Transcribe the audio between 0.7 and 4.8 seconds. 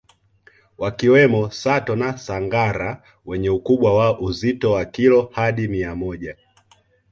wakiwemo Sato na Sangara wenye ukubwa wa uzito